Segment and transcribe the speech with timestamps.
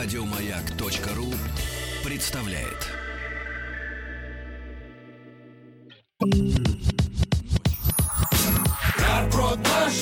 [0.00, 1.34] Радиомаяк.ру
[2.04, 2.86] представляет.
[9.00, 9.94] Нарпрод наш,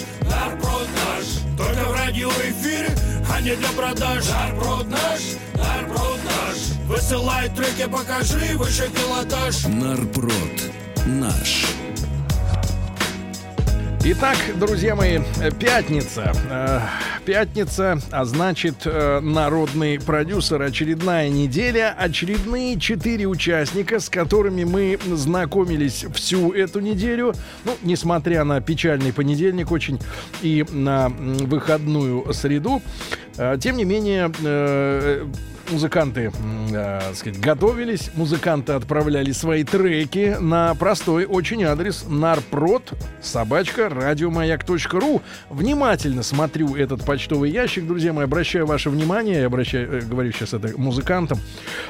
[1.56, 2.94] Только в радиоэфире,
[3.32, 5.22] а не для продаж Нарпрод наш,
[6.88, 10.72] Высылай треки, покажи выше пилотаж Нарпрод
[11.06, 11.64] наш.
[14.04, 15.20] Итак, друзья мои,
[15.58, 16.34] пятница.
[17.26, 20.62] Пятница, а значит, э, народный продюсер.
[20.62, 27.34] Очередная неделя, очередные четыре участника, с которыми мы знакомились всю эту неделю.
[27.64, 29.98] Ну, несмотря на печальный понедельник очень
[30.40, 32.80] и на выходную среду.
[33.36, 35.26] Э, Тем не менее, э,
[35.70, 36.32] музыканты,
[36.72, 42.92] э, сказать, готовились, музыканты отправляли свои треки на простой очень адрес нарпрод
[43.22, 45.22] собачка радиомаяк.ру.
[45.50, 50.54] Внимательно смотрю этот почтовый ящик, друзья мои, обращаю ваше внимание, я обращаю, э, говорю сейчас
[50.54, 51.38] это музыкантам.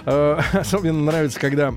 [0.04, 1.72] Э, Особенно нравится, когда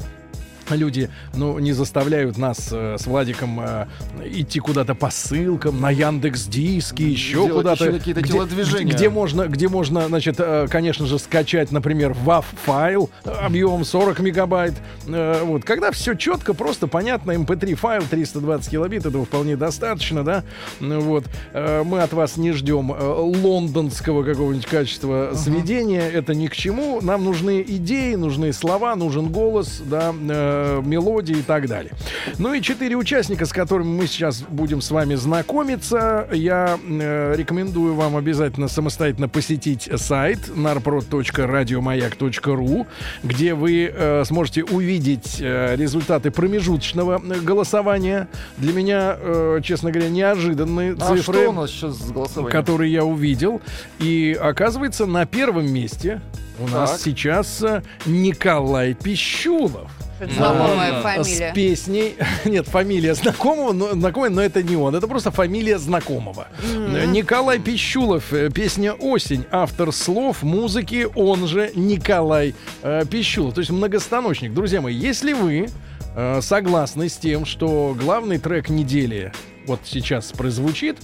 [0.76, 3.88] люди, ну, не заставляют нас э, с Владиком э,
[4.26, 7.92] идти куда-то по ссылкам на Яндекс Диски, еще куда-то.
[7.92, 8.94] какие-то где, телодвижения.
[8.94, 14.20] Где можно, где можно, значит, э, конечно же, скачать, например, WAV файл э, объемом 40
[14.20, 14.76] мегабайт.
[15.08, 20.44] Э, вот, когда все четко, просто понятно, MP3 файл 320 килобит, этого вполне достаточно, да.
[20.80, 26.48] Ну, Вот, Э, мы от вас не ждем э, лондонского какого-нибудь качества сведения, это ни
[26.48, 27.02] к чему.
[27.02, 31.94] Нам нужны идеи, нужны слова, нужен голос, да, э, мелодии и так далее.
[32.38, 36.28] Ну и четыре участника, с которыми мы сейчас будем с вами знакомиться.
[36.32, 42.88] Я э, рекомендую вам обязательно самостоятельно посетить сайт narprod.radiomayak.ru,
[43.24, 48.28] где вы э, сможете увидеть э, результаты промежуточного э, голосования.
[48.58, 52.52] Для меня, э, честно говоря, неожиданные А цифры что у нас сейчас с голосованием?
[52.52, 53.62] который я увидел.
[54.00, 56.22] И оказывается, на первом месте
[56.60, 57.00] у нас Так.
[57.02, 59.92] сейчас э, Николай Пищулов.
[60.20, 61.54] Знакомая С фамилия.
[61.54, 62.16] песней.
[62.46, 64.96] Нет, фамилия знакомого, но, знакомая, но это не он.
[64.96, 66.48] Это просто фамилия знакомого.
[66.64, 68.34] Э, Николай Пищулов.
[68.34, 69.46] э, Песня «Осень».
[69.52, 72.54] Автор слов, музыки, он же Николай
[72.84, 73.54] э, Пищулов.
[73.54, 74.54] То есть многостаночник.
[74.54, 75.68] Друзья мои, если вы
[76.16, 79.32] э, согласны с тем, что главный трек недели
[79.68, 80.98] вот сейчас прозвучит,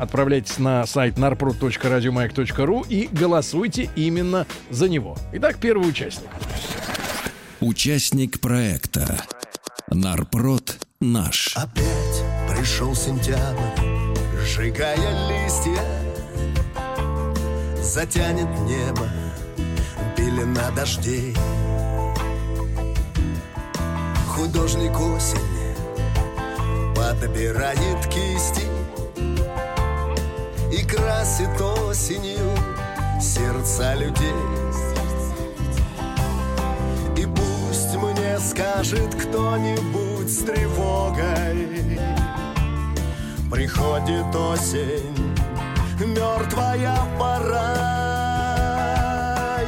[0.00, 5.16] отправляйтесь на сайт narprod.radiomayak.ru и голосуйте именно за него.
[5.32, 6.28] Итак, первый участник.
[7.60, 9.20] Участник проекта.
[9.88, 11.56] Нарпрод наш.
[11.56, 13.58] Опять пришел сентябрь,
[14.44, 15.82] сжигая листья,
[17.82, 19.08] Затянет небо
[20.16, 21.34] пелена дождей.
[24.28, 25.38] Художник осень
[26.94, 28.62] подбирает кисти
[30.72, 32.56] И красит осенью
[33.20, 34.67] сердца людей.
[38.38, 41.98] Скажет кто-нибудь с тревогой.
[43.50, 45.34] Приходит осень,
[45.98, 47.74] мертвая пора.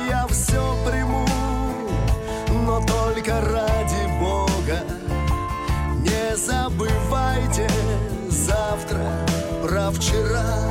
[0.09, 1.27] Я все приму,
[2.65, 4.85] но только ради Бога.
[5.97, 7.69] Не забывайте
[8.29, 9.27] завтра
[9.63, 10.70] про вчера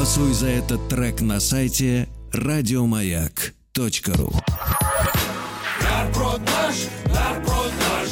[0.00, 4.32] Голосуй за этот трек на сайте радиомаяк.ру.
[5.82, 6.76] Нарброд наш,
[7.12, 8.08] нарброд наш.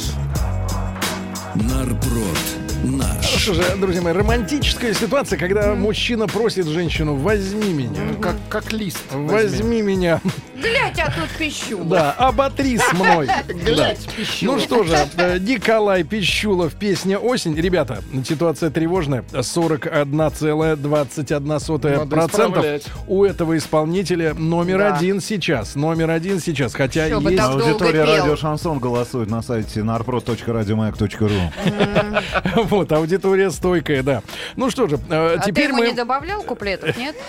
[1.70, 2.38] Нарброд
[2.84, 3.24] наш.
[3.24, 8.00] Что же, друзья мои, романтическая ситуация, когда мужчина просит женщину «возьми меня».
[8.20, 8.98] Как, как лист.
[9.12, 10.20] Возьми меня.
[10.60, 11.84] Глядь, а тут пищу.
[11.84, 13.28] Да, оботри с мной.
[13.49, 14.12] Глядь, Да.
[14.16, 14.46] пищу.
[14.46, 17.55] Ну что же, э, Николай Пищулов, песня «Осень».
[17.55, 19.22] Ребята, ситуация тревожная.
[19.32, 22.87] 41,21% Надо исправлять.
[23.06, 24.96] у этого исполнителя номер Да.
[24.96, 25.75] один сейчас.
[25.76, 26.75] Номер один сейчас.
[26.75, 27.43] Хотя бы есть...
[27.43, 31.40] Аудитория радио Шансон голосует на сайте narprod.radiomayak.ru.
[32.69, 34.22] Вот, аудитория стойкая, да.
[34.56, 35.88] Ну что же, э, А ты теперь ему мы...
[35.88, 37.14] не добавлял куплетов, нет?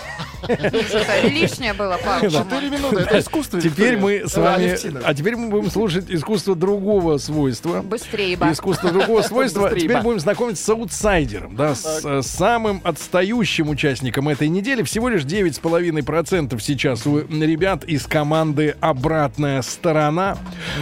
[1.24, 3.60] Лишнее было, Павел, Четыре минуты, это искусство.
[3.60, 4.76] Теперь мы с А, вами...
[5.04, 7.82] А теперь мы будем слушать искусство другого свойства.
[7.82, 8.46] Быстрее бы.
[8.46, 9.70] Искусство другого свойства.
[9.70, 10.02] Теперь ба.
[10.02, 14.82] будем знакомиться с аутсайдером, да, с э, самым отстающим участником этой недели.
[14.82, 20.36] Всего лишь 9,5% сейчас у ребят из команды «Обратная сторона».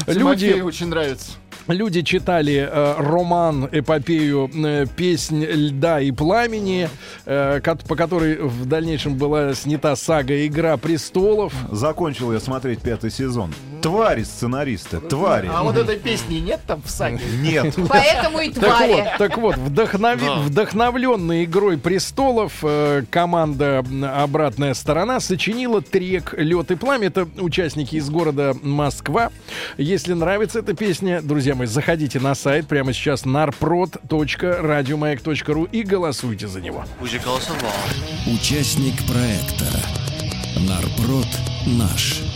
[0.07, 1.33] Люди, очень нравится.
[1.69, 6.89] Люди читали э, роман, эпопею э, «Песнь льда и пламени»,
[7.27, 11.53] э, по которой в дальнейшем была снята сага «Игра престолов».
[11.71, 13.55] Закончил я смотреть пятый сезон.
[13.83, 15.49] Твари сценаристы, твари.
[15.53, 17.21] А вот этой песни нет там в саге?
[17.41, 17.77] Нет.
[17.89, 19.05] Поэтому и твари.
[19.19, 27.07] так вот, вдохновленная игрой престолов, э, команда Обратная сторона сочинила трек Лед и пламя.
[27.07, 29.31] Это участники из города Москва.
[29.77, 36.61] Если нравится эта песня, друзья мои, заходите на сайт прямо сейчас narprod.radiomayak.ru и голосуйте за
[36.61, 36.85] него.
[37.03, 37.73] Уже голосовал.
[38.27, 39.67] Участник проекта
[40.57, 41.29] Нарброд
[41.67, 42.28] наш.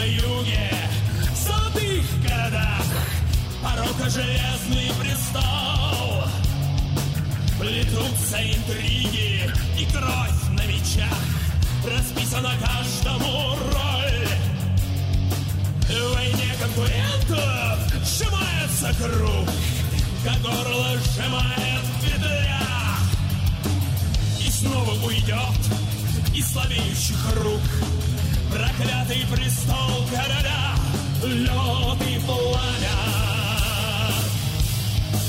[0.00, 0.70] На юге,
[1.30, 2.84] в золотых городах,
[3.62, 6.24] порока железный престол.
[7.58, 11.18] Плетутся интриги и кровь на мечах.
[11.84, 14.28] Расписана каждому роль.
[15.86, 19.48] В войне конкурентов сжимается круг
[20.24, 22.62] Как горло сжимает петля.
[24.40, 25.60] И снова уйдет
[26.34, 27.60] из слабеющих рук
[28.50, 30.74] Проклятый престол короля
[31.22, 32.98] Лед и пламя.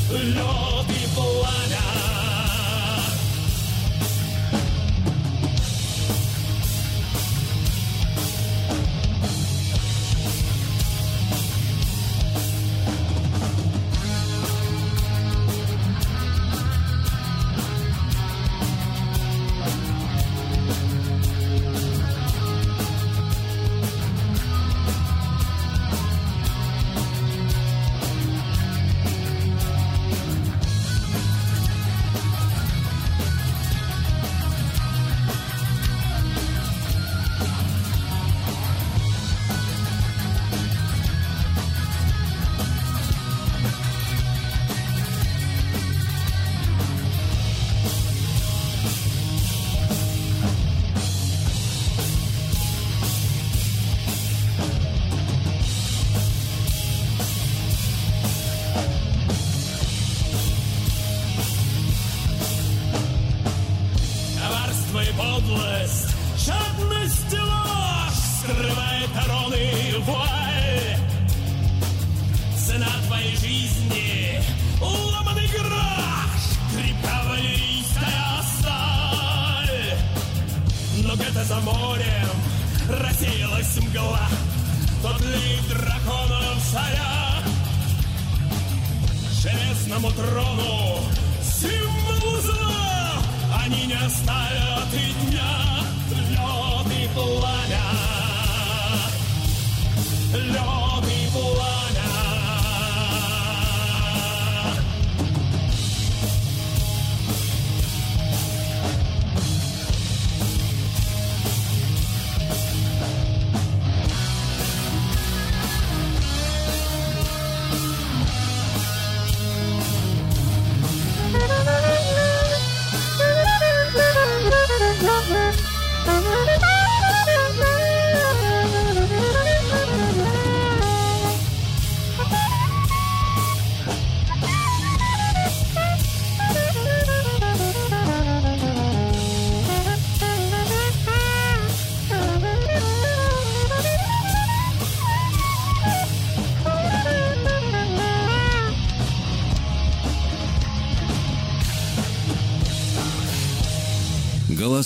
[0.09, 2.10] Лед и пламя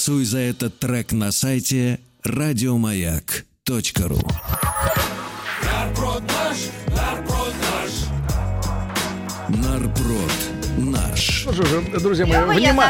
[0.05, 4.19] Голосуй за этот трек на сайте радиомаяк.ру.
[5.63, 6.57] Нарброд наш,
[6.95, 7.91] нарброд наш
[9.49, 11.43] Нарпрод наш.
[11.45, 12.89] Ну что же, друзья мои, внима-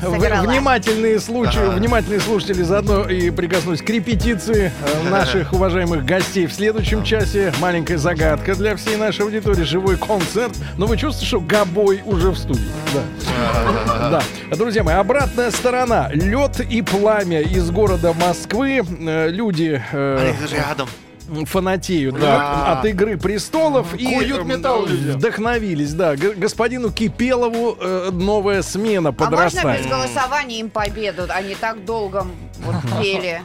[0.00, 0.42] сыграла.
[0.46, 4.72] внимательные случаи, внимательные слушатели заодно и прикоснусь к репетиции
[5.04, 7.52] э, наших уважаемых гостей в следующем часе.
[7.60, 10.52] Маленькая загадка для всей нашей аудитории, живой концерт.
[10.76, 12.68] Но вы чувствуете, что Габой уже в студии.
[12.94, 13.02] Да.
[14.10, 14.22] Да.
[14.56, 16.08] Друзья мои, обратная сторона.
[16.12, 18.82] Лед и пламя из города Москвы.
[19.00, 20.88] Э, Люди э, Олег, даже рядом.
[21.46, 25.10] Фанатеют да, от «Игры престолов» и Куют м, металл люди.
[25.10, 26.16] вдохновились, да.
[26.16, 29.82] Господину Кипелову э, новая смена А можно подрастает.
[29.82, 31.22] без голосования им победу?
[31.28, 32.26] Они так долго
[32.64, 33.42] вот пели.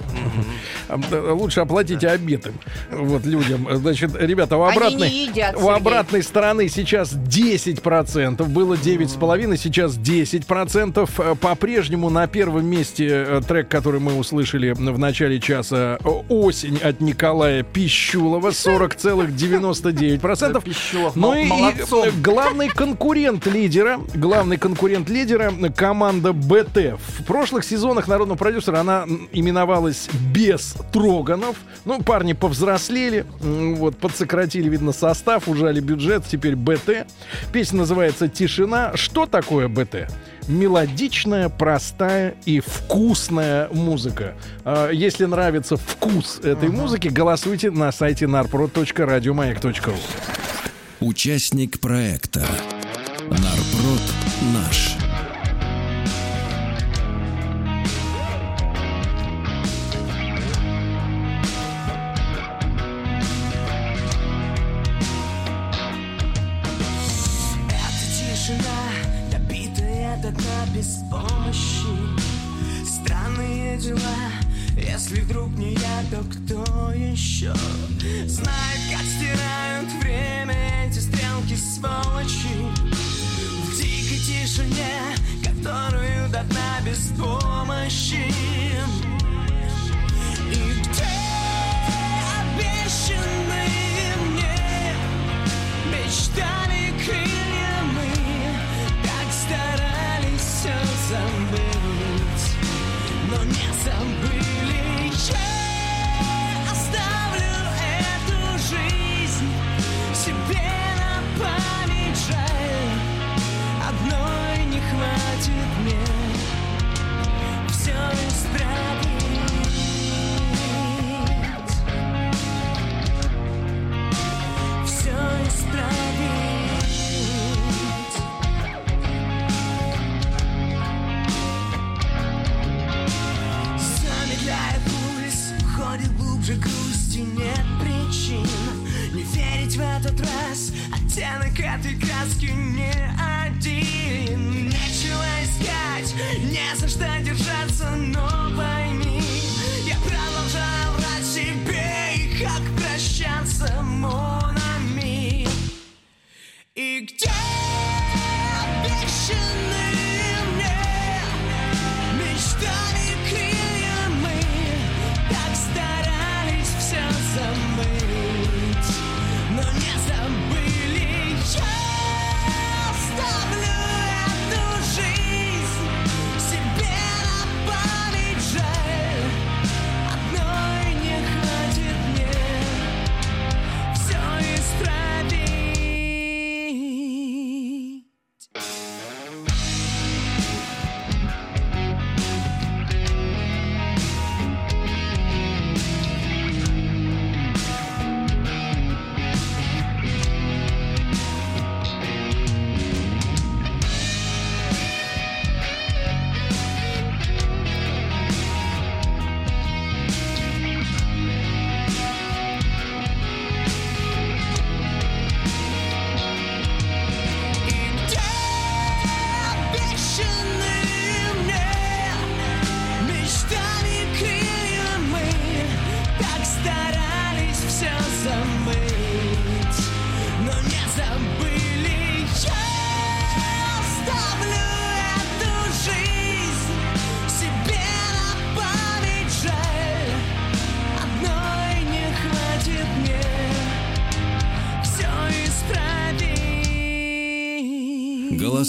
[1.09, 2.53] Да, Лучше оплатите обед им,
[2.91, 3.67] вот людям.
[3.77, 9.97] Значит, ребята, у Они обратной, не едят, у обратной стороны сейчас 10%, было 9,5%, сейчас
[9.97, 11.09] 10%.
[11.17, 16.77] Э, По-прежнему на первом месте э, трек, который мы услышали в начале часа э, «Осень»
[16.77, 20.61] от Николая Пищулова, 40,99%.
[20.63, 22.05] Пищулов Ну и, молодцом.
[22.05, 26.99] э, главный конкурент лидера, главный конкурент лидера э, команда БТ.
[27.17, 31.55] В прошлых сезонах народного продюсера она именовалась без Троганов.
[31.85, 37.07] Ну, парни повзрослели, вот, подсократили, видно, состав, ужали бюджет, теперь БТ.
[37.51, 38.95] Песня называется «Тишина».
[38.95, 40.09] Что такое БТ?
[40.47, 44.35] Мелодичная, простая и вкусная музыка.
[44.63, 49.95] А, Если нравится вкус этой музыки, голосуйте на сайте narprod.radiomayak.ru.
[50.99, 52.45] Участник проекта.
[53.29, 54.01] Нарпрод
[54.53, 54.97] наш.
[75.25, 77.53] Вдруг не я, то кто еще?
[78.27, 82.55] Знает, как стирают время эти стрелки сволочи.
[83.63, 88.54] В дикой тишине, которую до дна без помощи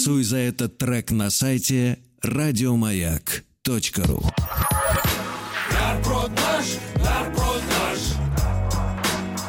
[0.07, 4.23] Голосуй за этот трек на сайте радиомаяк.ру.
[5.73, 7.99] Нарброд наш, нарброд наш.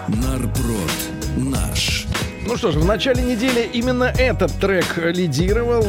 [0.07, 0.91] Нарброд
[1.37, 2.07] наш.
[2.47, 5.85] Ну что ж, в начале недели именно этот трек лидировал.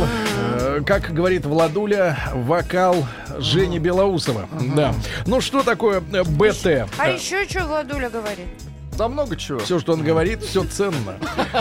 [0.61, 3.07] Э, Как говорит Владуля, вокал
[3.38, 4.50] Жени Белоусова.
[4.76, 4.94] Да.
[5.24, 6.90] Ну что такое э, БТ?
[6.98, 8.67] А еще что Владуля говорит?
[8.99, 9.61] Да много чего.
[9.61, 11.15] Все, что он говорит, все ценно.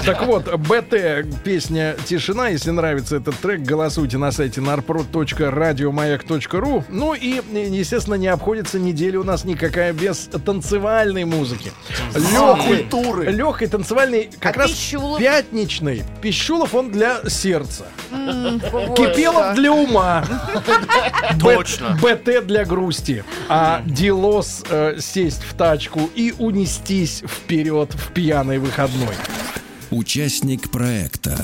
[0.04, 2.48] Так вот, БТ, песня «Тишина».
[2.48, 6.84] Если нравится этот трек, голосуйте на сайте narprod.radiomayak.ru.
[6.90, 11.72] Ну и, естественно, не обходится неделя у нас никакая без танцевальной музыки.
[12.16, 13.28] Легкой, культуры.
[13.32, 15.20] легкой танцевальной, как А раз Пищулов?
[15.20, 16.02] пятничной.
[16.22, 17.86] Пищулов он для сердца.
[18.72, 20.26] Вот Кипелов для ума.
[21.40, 21.96] Точно.
[22.02, 23.24] БТ для грусти.
[23.48, 29.16] А Дилос э, сесть в тачку и унестись вперед в пьяный выходной.
[29.92, 31.38] Участник проекта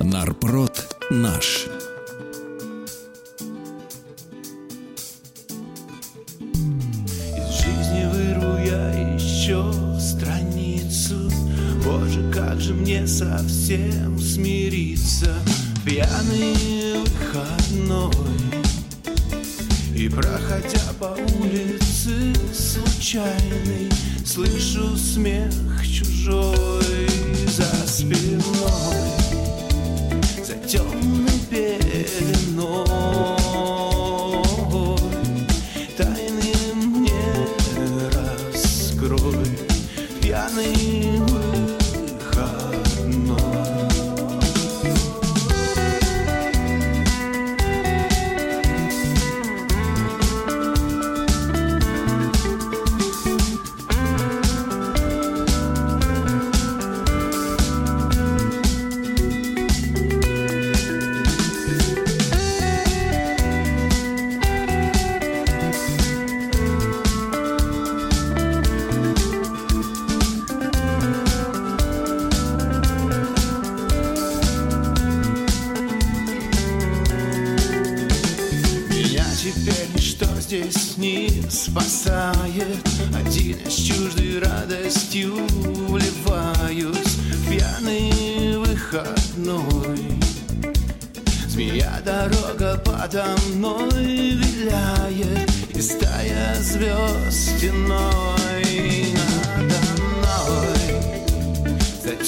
[0.00, 1.66] Нарпрод наш.
[7.36, 11.30] Из жизни вырву я еще страницу
[11.84, 15.34] Боже, как же мне совсем смириться
[15.84, 18.45] Пьяный выходной
[19.96, 23.90] И проходя по улице случайный
[24.26, 25.50] Слышу смех
[25.82, 27.08] чужой
[27.46, 28.42] за спиной.
[30.44, 31.25] За темной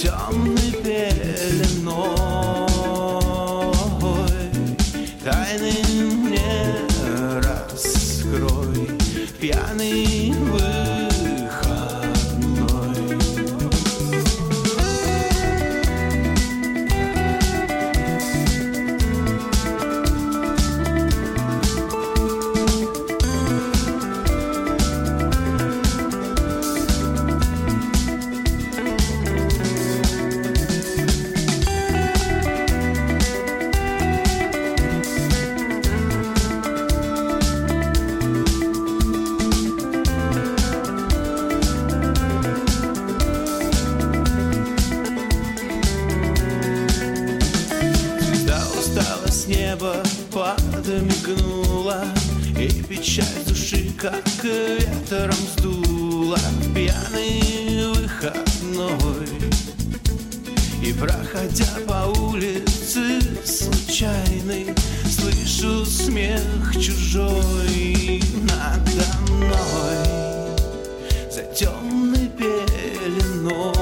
[0.09, 2.38] темной пеленой
[73.49, 73.78] пеленой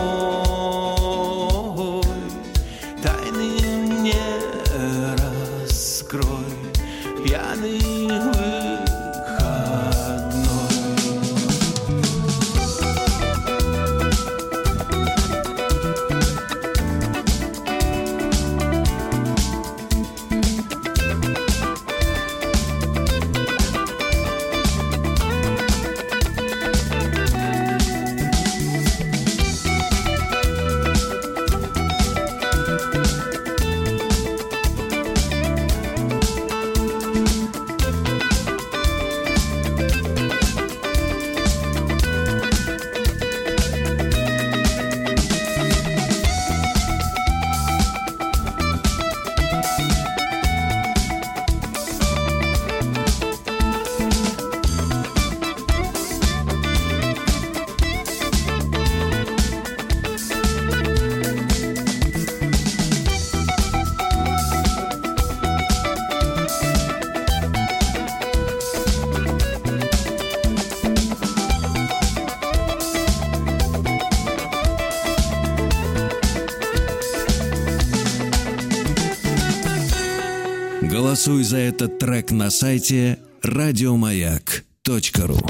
[81.27, 85.41] Голосуй за этот трек на сайте радиомаяк.ру.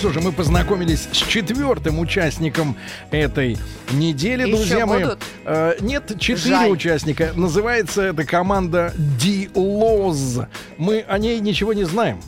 [0.00, 2.74] что же, мы познакомились с четвертым участником
[3.10, 3.58] этой
[3.92, 5.02] недели, Еще друзья мои.
[5.02, 5.18] будут?
[5.44, 6.70] Э, нет, четыре Жаль.
[6.70, 7.32] участника.
[7.36, 10.46] Называется эта команда D-Loz.
[10.78, 12.18] Мы о ней ничего не знаем.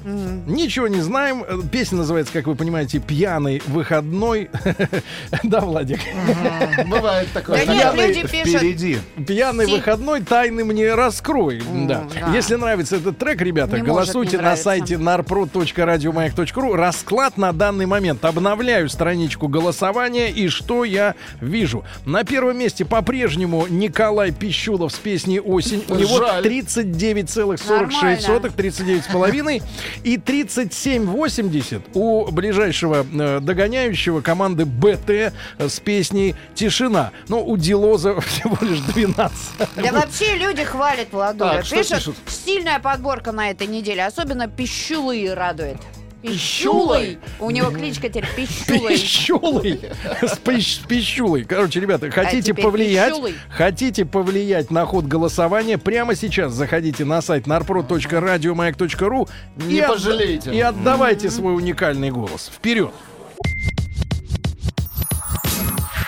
[0.46, 1.44] Ничего не знаем.
[1.48, 4.50] Э, Песня называется, как вы понимаете, «Пьяный выходной».
[5.42, 6.00] Да, Владик?
[6.86, 7.64] Бывает Да такое.
[7.64, 8.58] нет, Пьяный люди пишут.
[8.58, 8.98] Впереди.
[9.26, 11.62] Пьяный выходной тайны мне раскрой.
[11.86, 12.04] Да.
[12.20, 12.34] да.
[12.34, 16.74] Если нравится этот трек, ребята, голосуйте на сайте narprod.radiomayak.ru.
[16.76, 18.24] Расклад на данный момент.
[18.24, 20.30] Обновляю страничку голосования.
[20.30, 21.84] И что я вижу?
[22.04, 25.84] На первом месте по-прежнему Николай Пищулов с песней «Осень».
[25.88, 26.44] У него Жаль.
[26.44, 28.48] 39,46, Нормально.
[28.48, 29.62] 39,5
[30.02, 37.12] и 37,80 у ближайшего э, догоняющего команды БТ с песней «Тишина».
[37.28, 39.38] Но у Дилоза всего лишь 12.
[39.76, 41.62] Да вообще люди хвалят Владуля.
[41.62, 42.16] Что Пишут, пишут?
[42.26, 44.04] сильная подборка на этой неделе.
[44.04, 45.76] Особенно Пищулы радует.
[46.22, 47.18] Пищулой?
[47.40, 48.88] У него кличка теперь Пищулой.
[48.94, 49.80] Пищулой.
[50.22, 51.44] С пищ- с пищулой.
[51.44, 53.14] Короче, ребята, хотите А теперь повлиять,
[53.50, 60.54] хотите повлиять на ход голосования, прямо сейчас заходите на сайт narprod.radiomayak.ru Не и пожалеете.
[60.54, 62.50] И отдавайте свой уникальный голос.
[62.54, 62.92] Вперед!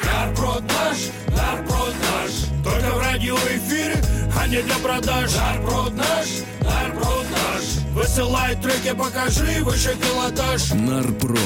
[0.05, 0.99] Нарброд наш,
[1.37, 2.33] нарброд наш.
[2.65, 3.97] Только в радиоэфире,
[4.45, 5.31] а не для продаж.
[5.37, 6.27] Нарброд наш,
[6.61, 7.95] нарброд наш.
[7.95, 10.73] Высылай треки, покажи выше пилотаж.
[10.75, 11.39] Нарпрод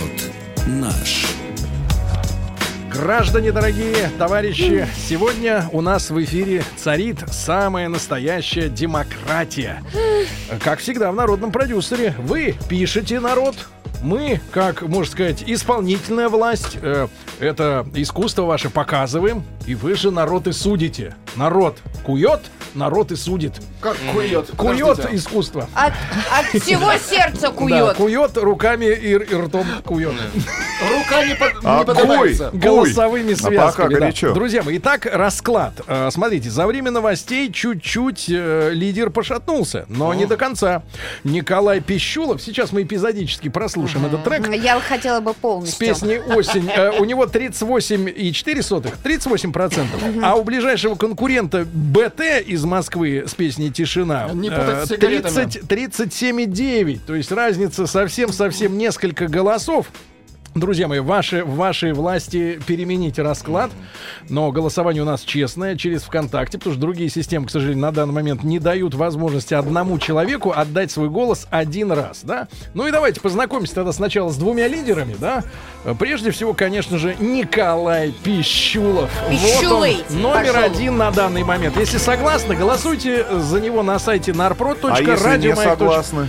[0.67, 1.27] наш.
[2.91, 9.81] Граждане дорогие, товарищи, сегодня у нас в эфире царит самая настоящая демократия.
[10.65, 12.15] Как всегда в народном продюсере.
[12.19, 13.55] Вы пишете народ,
[14.03, 17.07] мы, как можно сказать, исполнительная власть, э,
[17.39, 21.15] это искусство ваше показываем, и вы же народ и судите.
[21.37, 22.41] Народ кует,
[22.75, 23.55] народ и судит.
[23.81, 24.51] Как кует.
[24.57, 25.69] Кует искусство.
[25.75, 25.93] От,
[26.33, 27.97] от всего сердца Да, кует.
[27.97, 30.13] кует руками и, и ртом кует.
[30.91, 32.51] Рука не, под, А не поднимается.
[32.51, 32.59] куй.
[32.61, 33.57] Голосовыми А связками.
[33.57, 34.01] пока да.
[34.01, 34.33] горячо.
[34.33, 35.75] Друзья мои, итак, расклад.
[35.87, 40.83] Э, Смотрите, за время новостей чуть-чуть э, лидер пошатнулся, но не до конца.
[41.25, 44.49] Николай Пищулов, сейчас мы эпизодически прослушаем этот трек.
[44.55, 45.79] Я хотела бы С полностью.
[45.87, 46.69] песней «Осень».
[46.75, 50.21] Э, У него 38,4%, 38%.
[50.23, 51.18] А у ближайшего конкурента
[51.65, 55.35] БТ из Москвы с песней «Тишина» Не путать с э, сигаретами.
[55.35, 57.01] 30 37,9.
[57.07, 59.89] То есть разница совсем-совсем несколько голосов.
[60.55, 63.71] Друзья мои, ваши, в вашей власти переменить расклад,
[64.29, 68.15] но голосование у нас честное через ВКонтакте, потому что другие системы, к сожалению, на данный
[68.15, 72.49] момент не дают возможности одному человеку отдать свой голос один раз, да?
[72.75, 75.45] Ну и давайте познакомимся тогда сначала с двумя лидерами, да?
[75.99, 79.11] Прежде всего, конечно же, Николай Пищулов.
[79.31, 80.63] Пищулый Вот он, номер пошел.
[80.65, 81.77] один на данный момент.
[81.77, 84.91] Если согласны, голосуйте за него на сайте narprod.radio.
[84.91, 86.29] А если не согласны?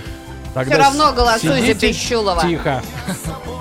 [0.53, 2.41] Все равно голосуй за Пищулова.
[2.41, 2.84] Тихо.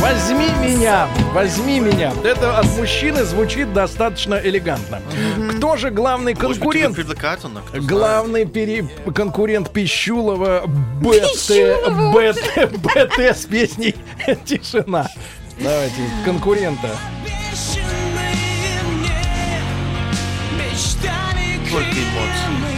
[0.00, 2.12] Возьми меня, возьми меня.
[2.24, 5.00] Это от мужчины звучит достаточно элегантно.
[5.56, 6.96] Кто же главный Может быть, конкурент?
[6.96, 7.84] знает.
[7.86, 11.50] Главный пере- конкурент Пищулова БТ,
[12.14, 13.94] БТ, БТ с песней
[14.46, 15.06] «Тишина».
[15.58, 16.88] Давайте, конкурента.
[21.70, 22.50] Только эмоции.
[22.58, 22.72] мы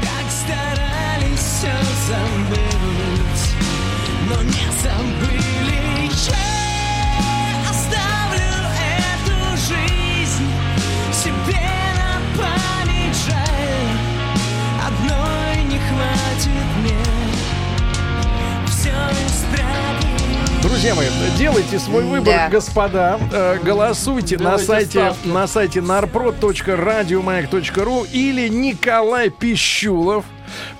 [0.00, 1.72] Так старались все
[2.08, 3.44] забыть
[4.28, 4.61] Но не
[20.82, 21.06] Друзья мои,
[21.38, 22.48] делайте свой выбор, Да.
[22.48, 23.16] господа.
[23.30, 25.28] Э, голосуйте на сайте, ставки.
[25.28, 30.24] на сайте narprod.radiomayak.ru или Николай Пищулов.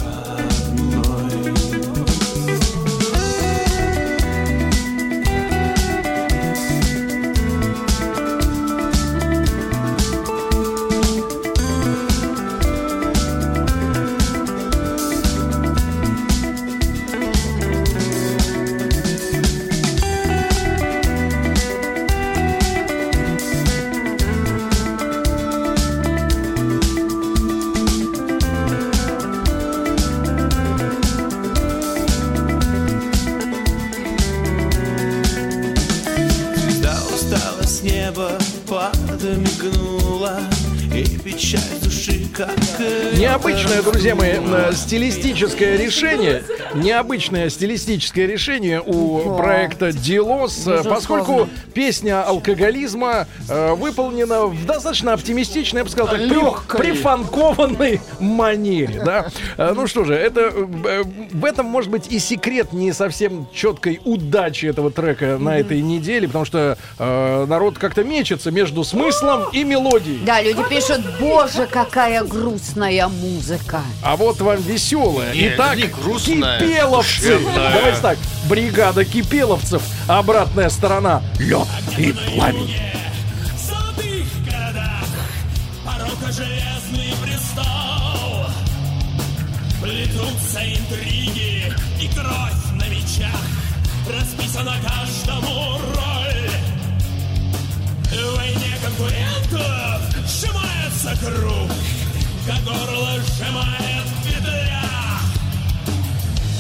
[43.17, 46.43] Необычное, друзья мои, э, стилистическое решение.
[46.73, 55.80] Необычное стилистическое решение у проекта Делос, э, поскольку песня алкоголизма э, выполнена в достаточно оптимистичной,
[55.80, 59.28] я бы сказал, так, прифанкованной манере, да.
[59.58, 64.00] Э, Ну что же, это э, в этом может быть и секрет не совсем четкой
[64.06, 69.64] удачи этого трека на этой неделе, потому что э, народ как-то мечется между смыслом и
[69.64, 70.20] мелодией.
[70.26, 73.82] Да, люди пишут, боже, какая грустная музыка.
[74.04, 75.32] А вот вам веселая.
[75.34, 77.40] Итак, не грустная, кипеловцы.
[77.56, 78.18] Давайте так.
[78.50, 79.82] Бригада кипеловцев.
[80.08, 81.22] Обратная сторона.
[81.40, 82.76] Лед и пламень.
[83.56, 85.04] В золотых городах
[85.86, 86.71] Порока железный
[90.22, 93.42] Плетутся интриги и кровь на мечах.
[94.08, 96.52] Расписана каждому роль.
[98.06, 101.72] В войне конкурентов сжимается круг
[102.46, 104.84] Как горло сжимает петля.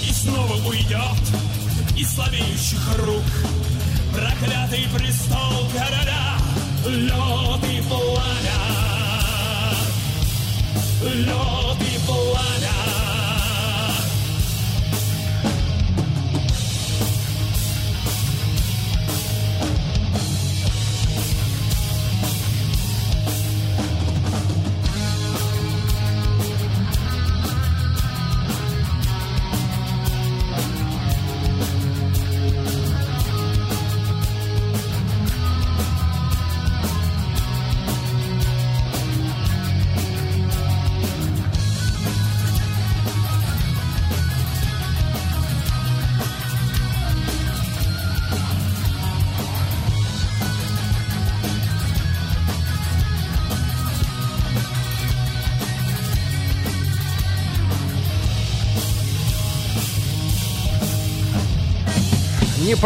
[0.01, 3.23] И снова уйдет из слабеющих рук
[4.11, 6.37] Проклятый престол короля.
[6.85, 8.61] Лед и пламя.
[11.03, 12.90] Лед и пламя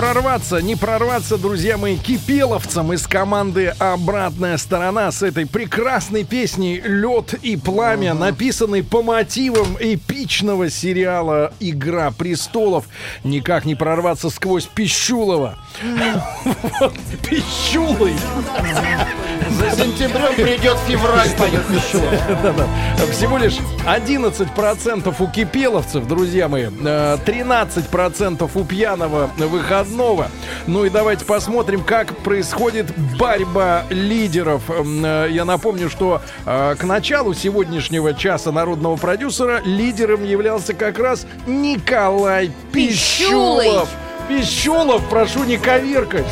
[0.05, 7.33] прорваться, не прорваться, друзья мои, кипеловцам из команды «Обратная сторона» с этой прекрасной песней «Лед
[7.41, 12.85] и пламя», написанной по мотивам эпичного сериала «Игра престолов».
[13.23, 15.57] Никак не прорваться сквозь Пищулова.
[16.79, 16.93] Вот,
[17.27, 18.13] Пищулый.
[19.49, 22.11] За сентябрем придет февраль, поет Пищулов.
[22.43, 22.65] Да-да.
[23.11, 30.29] Всего лишь 11% у кипеловцев, друзья мои, э, 13% у пьяного выходного.
[30.67, 32.87] Ну и давайте посмотрим, как происходит
[33.19, 34.63] борьба лидеров.
[34.69, 41.25] Э, Я напомню, что э, к началу сегодняшнего часа народного продюсера лидером являлся как раз
[41.45, 43.65] Николай Пищулый.
[43.67, 43.89] Пищулов.
[44.27, 46.25] Пищулов, прошу не коверкать.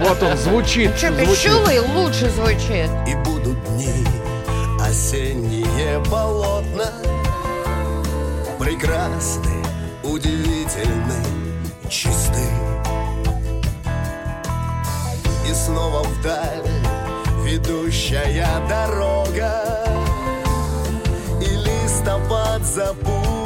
[0.00, 0.96] Вот он звучит.
[0.96, 1.52] Че, звучит.
[1.94, 2.90] лучше звучит.
[3.06, 4.06] И будут дни
[4.92, 6.92] осенние полотна
[8.58, 9.64] Прекрасны,
[10.02, 11.24] удивительны,
[11.88, 12.46] чисты
[15.48, 16.62] И снова вдаль
[17.42, 19.64] ведущая дорога
[21.40, 23.41] И листопад запутает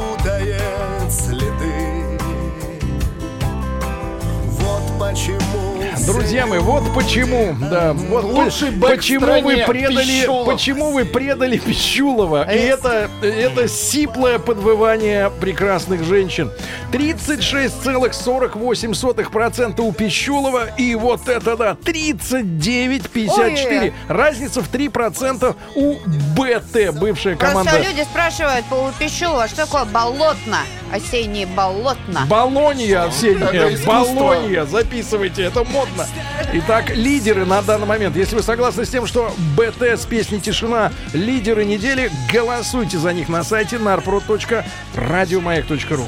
[6.07, 10.47] Друзья мои, вот почему, да, вот Лучший почему вы предали, Пищулов.
[10.47, 12.49] почему вы предали Пищулова.
[12.49, 16.49] И это, это сиплое подвывание прекрасных женщин.
[16.93, 23.81] 36,48% у Пищулова и вот это да, 39,54.
[23.81, 23.93] Ой.
[24.07, 25.95] Разница в 3% у
[26.37, 27.69] БТ, бывшая команда.
[27.69, 30.59] Просто люди спрашивают по у Пищулова, что такое болотно?
[30.91, 32.25] Осенние болотно.
[32.27, 33.77] Болонья Это осенняя.
[33.85, 36.05] Болонья, записывайте, это модно.
[36.53, 38.15] Итак, лидеры на данный момент.
[38.15, 43.29] Если вы согласны с тем, что БТ с песней «Тишина» лидеры недели, голосуйте за них
[43.29, 46.05] на сайте narprod.radiomayak.ru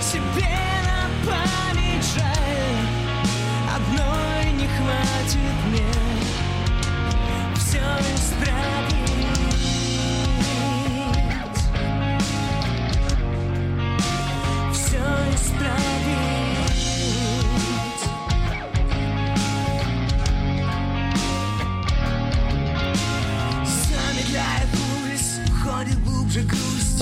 [0.00, 0.57] Себе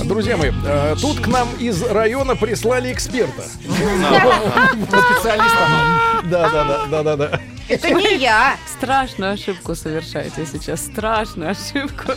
[0.07, 3.43] Друзья мои, э, тут к нам из района прислали эксперта.
[5.03, 5.69] Специалистом.
[6.23, 7.41] Да, да, да, да, да, да.
[7.69, 8.57] Это не я.
[8.77, 10.85] Страшную ошибку совершаете сейчас.
[10.85, 12.13] Страшную ошибку.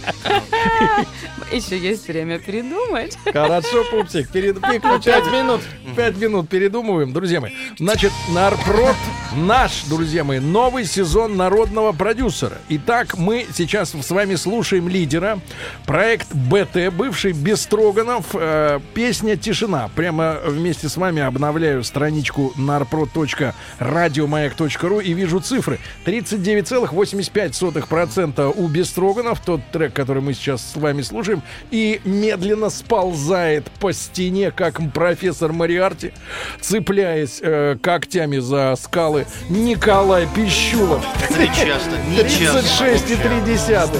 [1.53, 3.19] Еще есть время передумать.
[3.25, 4.31] Хорошо, пупсик.
[4.31, 5.61] Пять минут.
[5.97, 7.51] Пять минут передумываем, друзья мои.
[7.79, 8.95] Значит, Нарпрод
[9.35, 12.59] наш, друзья мои, новый сезон народного продюсера.
[12.69, 15.41] Итак, мы сейчас с вами слушаем лидера.
[15.87, 19.91] Проект БТ, бывший Бестроганов, э, песня «Тишина».
[19.97, 25.79] Прямо вместе с вами обновляю страничку narprod.radiomayak.ru и вижу цифры.
[26.07, 33.93] 39,85% у Бестроганов, тот трек, который мы сейчас с вами слушаем, и медленно сползает по
[33.93, 36.13] стене, как профессор Мариарти,
[36.61, 41.05] цепляясь э, когтями за скалы Николай Пищулов.
[41.29, 42.59] Это нечестно, нечестно.
[42.59, 43.99] 36,3.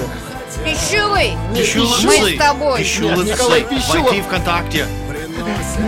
[0.63, 2.79] Пищулый, Пищуловцы, мы с тобой.
[2.79, 4.03] Пищуловцы, Николай Пищулов.
[4.03, 4.85] войти ВКонтакте.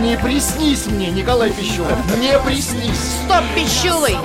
[0.00, 1.96] Не приснись мне, Николай Пищулов.
[2.18, 2.98] Не приснись.
[3.24, 4.16] Стоп, Пищулый.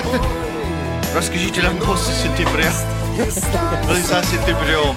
[1.15, 2.71] Расскажите нам после сентября.
[3.17, 4.95] Или за сентябрем.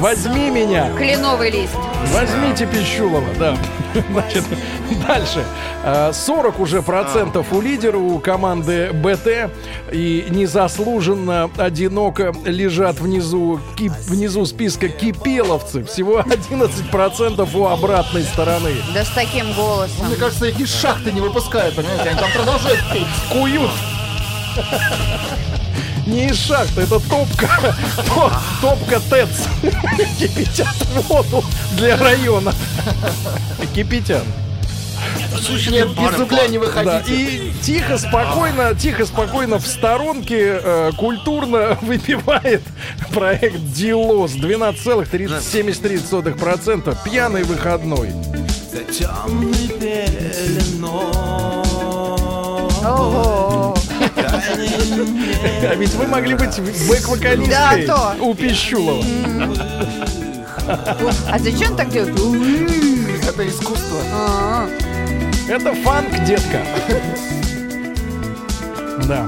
[0.00, 0.90] Возьми меня.
[0.96, 1.74] Кленовый лист.
[2.06, 3.56] Возьмите Пищулова, да.
[4.10, 4.44] Значит,
[5.06, 5.44] дальше.
[5.84, 9.50] Э, 40 уже процентов у лидера, у команды БТ.
[9.92, 15.84] И незаслуженно одиноко лежат внизу, ки- внизу списка кипеловцы.
[15.84, 18.70] Всего 11 процентов у обратной стороны.
[18.94, 20.06] Да с таким голосом.
[20.06, 22.08] Мне кажется, их из шахты не выпускают, понимаете?
[22.08, 23.06] Они там продолжают петь.
[23.30, 23.70] Куют.
[26.06, 27.48] Не из шахты, это топка.
[28.08, 29.46] То- Топка ТЭЦ.
[30.18, 30.74] Кипятят
[31.08, 31.42] воду
[31.76, 32.52] для района.
[33.74, 34.24] Кипятят.
[35.40, 37.14] Слушайте, Нет, без угля не Да, выходите.
[37.14, 42.62] и тихо, спокойно, тихо, спокойно в сторонке э, культурно выпивает
[43.14, 46.96] проект Дилос 12,73%.
[47.04, 48.10] Пьяный выходной.
[48.92, 51.06] Темной пеленой.
[54.72, 56.58] А ведь вы могли быть
[56.88, 58.24] бэк-вокалисткой Да, то.
[58.24, 59.04] у Пищулова.
[61.28, 62.10] А зачем так делать?
[63.28, 63.98] Это искусство.
[64.12, 64.68] А,
[65.48, 66.60] Это фанк, детка.
[69.08, 69.26] Да.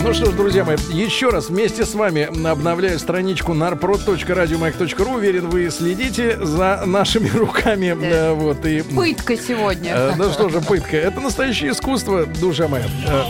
[0.00, 5.14] Ну что ж, друзья мои, еще раз вместе с вами обновляю страничку narprod.radiomayak.ru.
[5.16, 7.96] Уверен, вы следите за нашими руками.
[8.00, 9.92] э, вот, и, Пытка сегодня.
[9.94, 10.96] э, ну что же, пытка.
[10.96, 12.84] Это настоящее искусство, душа моя.
[13.08, 13.22] Э,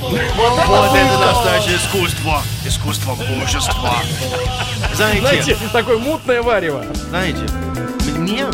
[0.00, 2.42] Вот это настоящее искусство.
[2.64, 3.94] Искусство мужества.
[4.94, 6.84] Знаете, Знаете, такое мутное варево.
[7.08, 7.44] знаете,
[8.16, 8.46] мне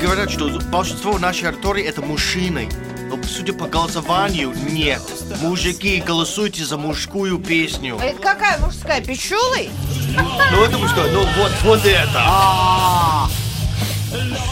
[0.00, 2.68] говорят, что большинство нашей аудитории это мужчины.
[3.08, 5.00] Но судя по голосованию, нет.
[5.40, 7.98] Мужики, голосуйте за мужскую песню.
[8.00, 9.00] А Это какая мужская?
[9.00, 9.70] Пищулый?
[10.52, 11.04] Ну это что?
[11.10, 12.22] Ну вот, вот это.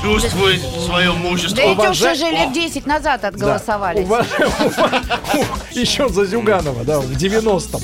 [0.03, 1.61] Чувствуй свое Да мужество.
[1.61, 4.01] эти уважай- уже же лет 10 назад отголосовали.
[5.73, 7.81] Еще за Зюганова, да, в 90-м.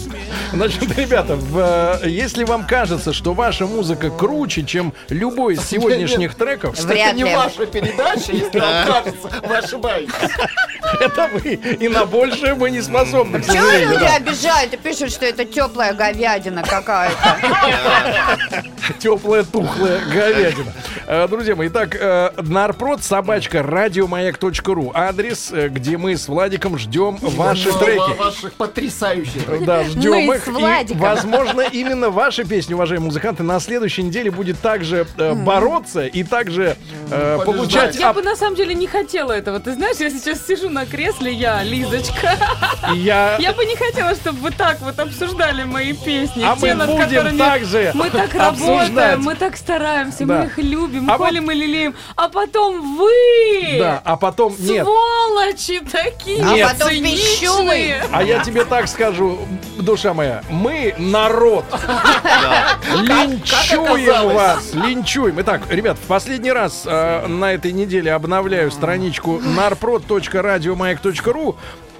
[0.52, 6.34] Значит, ребята, в, э, если вам кажется, что ваша музыка круче, чем любой из сегодняшних
[6.34, 10.12] треков, Вряд это не ваша передача, если вам кажется, вы ошибаетесь.
[11.00, 11.54] Это вы.
[11.54, 13.90] И на большее мы не способны, сожалению.
[13.90, 14.16] люди да.
[14.16, 17.38] обижают и пишут, что это теплая говядина какая-то?
[18.98, 20.72] Теплая, тухлая говядина.
[21.06, 24.92] Э, Друзья мои, итак, э, нарпрод собачка радиомаяк.ру.
[24.94, 28.16] Адрес, э, где мы с Владиком ждем ваши треки.
[28.16, 29.64] Ваших потрясающих.
[29.64, 30.46] Да, ждем их.
[30.46, 31.00] И, Владиком.
[31.00, 36.76] возможно, именно ваши песни, уважаемые музыканты, на следующей неделе будет также бороться и также
[37.44, 39.60] получать Я бы на самом деле не хотела этого.
[39.60, 42.36] Ты знаешь, я сейчас сижу на кресле, я, Лизочка.
[42.94, 43.36] Я...
[43.38, 46.44] Я бы не хотела, чтобы вы так вот обсуждали мои песни.
[46.44, 48.88] А те, мы над будем которыми также Мы так обсуждать.
[48.88, 50.40] работаем, мы так стараемся, Да.
[50.40, 51.94] мы их любим, А холим вот- и лелеем.
[52.16, 53.76] А потом вы!
[53.78, 54.54] Да, а потом...
[54.58, 56.42] Нет, Сволочи такие!
[56.42, 56.70] Нет.
[56.70, 57.94] А потом пищулый.
[58.12, 59.38] А я тебе так скажу,
[59.82, 61.64] душа моя, мы народ.
[62.94, 65.40] Линчуем вас, линчуем.
[65.40, 71.56] Итак, ребят, в последний раз э, на этой неделе обновляю страничку narprod.radiomayak.ru.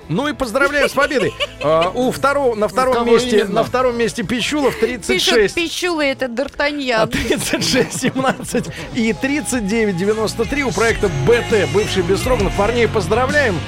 [0.09, 1.33] Ну и поздравляю с победой.
[1.61, 3.55] Э, у второго, на втором кого месте, именно?
[3.55, 5.55] на втором месте Пищулов Пишут, 36.
[5.55, 7.07] пищулы, это А Д'Артаньян.
[7.09, 12.55] 36, 17 и 39, 93 у проекта БТ, бывший Бестроганов.
[12.57, 13.59] Парней поздравляем.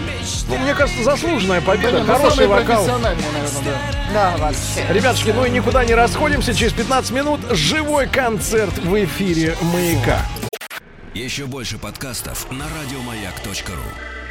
[0.49, 2.87] Ну, мне кажется, заслуженная победа, Ну, хороший вокал.
[2.87, 3.79] наверное, да.
[4.13, 4.93] Да, вообще.
[4.93, 6.55] Ребятушки, ну и никуда не расходимся.
[6.55, 10.21] Через 15 минут живой концерт в эфире «Маяка».
[11.15, 14.24] Еще больше подкастов на радиомаяк.ру.